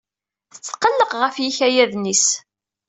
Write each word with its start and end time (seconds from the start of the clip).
Tetqelleq 0.53 1.11
ɣef 1.21 1.35
yikayaden-is. 1.43 2.25